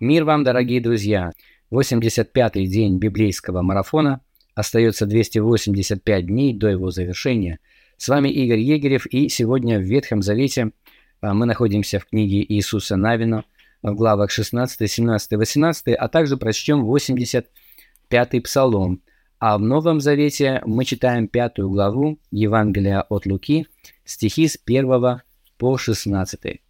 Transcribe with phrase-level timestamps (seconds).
[0.00, 1.30] Мир вам, дорогие друзья!
[1.70, 4.22] 85-й день библейского марафона.
[4.56, 7.60] Остается 285 дней до его завершения.
[7.96, 10.72] С вами Игорь Егерев, и сегодня в Ветхом Завете
[11.20, 13.44] а, мы находимся в книге Иисуса Навина
[13.82, 19.00] в главах 16, 17, 18, а также прочтем 85-й псалом.
[19.38, 23.68] А в Новом Завете мы читаем пятую главу Евангелия от Луки,
[24.04, 25.20] стихи с 1
[25.56, 26.63] по 16.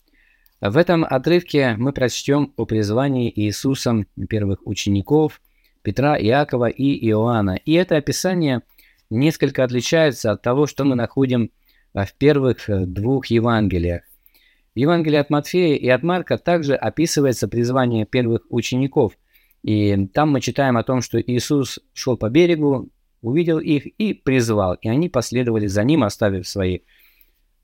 [0.67, 5.43] В этом отрывке мы прочтем о призвании Иисусом первых учеников
[5.83, 7.57] Петра, Иакова и Иоанна.
[7.67, 8.63] И это описание
[9.11, 11.51] несколько отличается от того, что мы находим
[11.93, 14.05] в первых двух Евангелиях.
[14.75, 19.19] В Евангелии от Матфея и от Марка также описывается призвание первых учеников.
[19.63, 22.89] И там мы читаем о том, что Иисус шел по берегу,
[23.21, 24.77] увидел их и призвал.
[24.81, 26.79] И они последовали за ним, оставив свои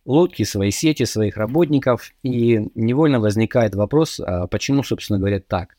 [0.05, 5.77] лодки, свои сети, своих работников, и невольно возникает вопрос, а почему, собственно говоря, так?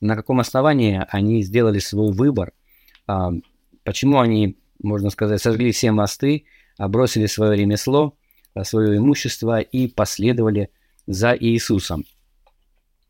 [0.00, 2.52] На каком основании они сделали свой выбор?
[3.06, 3.30] А,
[3.84, 6.44] почему они, можно сказать, сожгли все мосты,
[6.78, 8.16] бросили свое ремесло,
[8.54, 10.70] а, свое имущество и последовали
[11.06, 12.04] за Иисусом?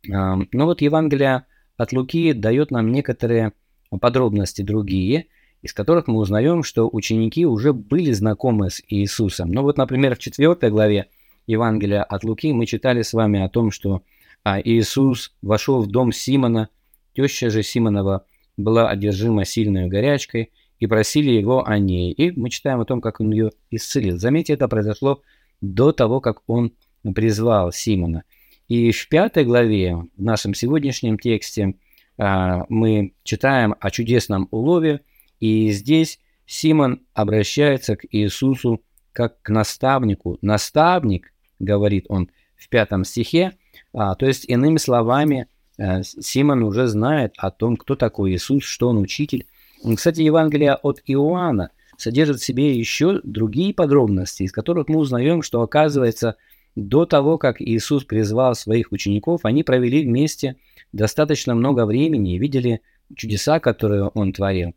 [0.04, 3.52] Ну вот Евангелие от Луки дает нам некоторые
[4.00, 5.26] подробности другие–
[5.62, 9.50] из которых мы узнаем, что ученики уже были знакомы с Иисусом.
[9.52, 11.08] Ну вот, например, в 4 главе
[11.46, 14.02] Евангелия от Луки мы читали с вами о том, что
[14.44, 16.68] а, Иисус вошел в дом Симона,
[17.14, 18.24] теща же Симонова
[18.56, 20.50] была одержима сильной горячкой,
[20.82, 22.10] и просили его о ней.
[22.10, 24.18] И мы читаем о том, как он ее исцелил.
[24.18, 25.22] Заметьте, это произошло
[25.60, 26.72] до того, как он
[27.14, 28.24] призвал Симона.
[28.66, 31.74] И в пятой главе, в нашем сегодняшнем тексте,
[32.18, 35.02] а, мы читаем о чудесном улове,
[35.42, 38.80] и здесь Симон обращается к Иисусу
[39.12, 40.38] как к наставнику.
[40.40, 43.50] Наставник, говорит он в пятом стихе,
[43.92, 45.48] а, то есть иными словами,
[45.80, 49.48] а, Симон уже знает о том, кто такой Иисус, что он учитель.
[49.96, 55.60] Кстати, Евангелие от Иоанна содержит в себе еще другие подробности, из которых мы узнаем, что
[55.60, 56.36] оказывается
[56.76, 60.54] до того, как Иисус призвал своих учеников, они провели вместе
[60.92, 62.80] достаточно много времени и видели
[63.16, 64.74] чудеса, которые он творил.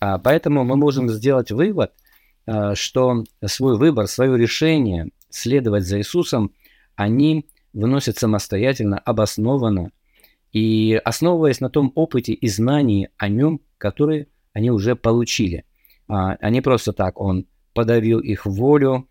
[0.00, 1.92] А, поэтому мы можем сделать вывод,
[2.46, 6.52] а, что свой выбор, свое решение следовать за Иисусом,
[6.96, 9.90] они выносят самостоятельно, обоснованно,
[10.52, 15.64] и основываясь на том опыте и знании о нем, которые они уже получили.
[16.08, 19.08] А, не просто так, он подавил их волю,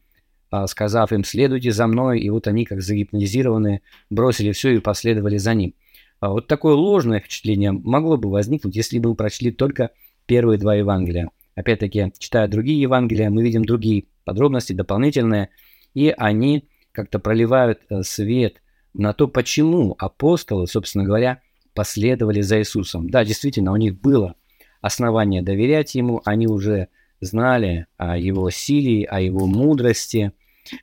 [0.66, 5.54] сказав им «следуйте за мной», и вот они, как загипнотизированные, бросили все и последовали за
[5.54, 5.75] ним.
[6.19, 9.92] Вот такое ложное впечатление могло бы возникнуть, если бы мы прочли только
[10.28, 11.32] первые два Евангелия.
[11.56, 15.50] Опять-таки, читая другие Евангелия, мы видим другие подробности, дополнительные,
[15.96, 18.62] и они как-то проливают э, свет
[18.94, 21.42] на то, почему апостолы, собственно говоря,
[21.74, 23.10] последовали за Иисусом.
[23.10, 24.36] Да, действительно, у них было
[24.82, 26.90] основание доверять Ему, они уже
[27.22, 30.34] знали о Его силе, о Его мудрости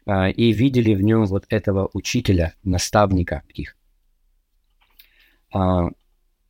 [0.06, 3.76] а, и видели в Нем вот этого учителя, наставника их.
[5.52, 5.90] А,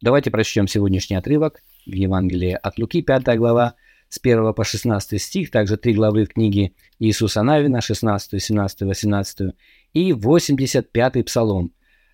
[0.00, 3.74] давайте прочтем сегодняшний отрывок– в Евангелии от Луки, 5 глава,
[4.08, 9.54] с 1 по 16 стих, также три главы в книге Иисуса Навина, 16, 17, 18
[9.92, 11.72] и 85 псалом.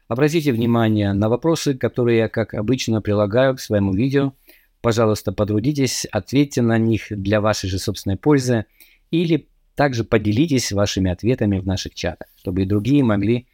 [0.09, 4.33] Обратите внимание на вопросы, которые я, как обычно, прилагаю к своему видео.
[4.81, 8.65] Пожалуйста, потрудитесь, ответьте на них для вашей же собственной пользы
[9.11, 13.47] или также поделитесь вашими ответами в наших чатах, чтобы и другие могли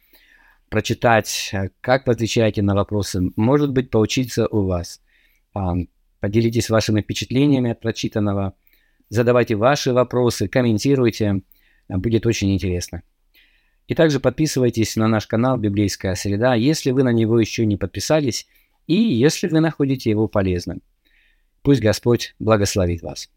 [0.69, 5.01] прочитать, как вы отвечаете на вопросы, может быть, поучиться у вас.
[6.19, 8.53] Поделитесь вашими впечатлениями от прочитанного.
[9.09, 11.41] Задавайте ваши вопросы, комментируйте.
[11.87, 13.03] Будет очень интересно.
[13.87, 18.47] И также подписывайтесь на наш канал «Библейская среда», если вы на него еще не подписались
[18.85, 20.81] и если вы находите его полезным.
[21.61, 23.29] Пусть Господь благословит вас.